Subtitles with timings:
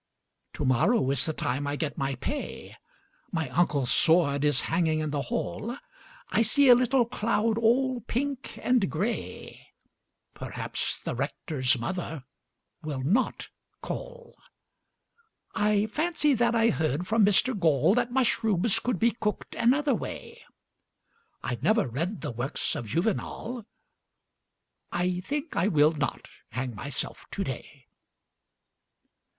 [0.53, 2.75] Tomorrow is the time I get my pay
[3.31, 5.77] My uncle's sword is hanging in the hall
[6.31, 9.67] I see a little cloud all pink and grey
[10.33, 12.23] Perhaps the Rector's mother
[12.81, 13.49] will not
[13.83, 14.35] call
[15.53, 20.43] I fancy that I heard from Mr Gall That mushrooms could be cooked another way
[21.43, 23.67] I never read the works of Juvenal
[24.91, 27.85] I think I will not hang myself today.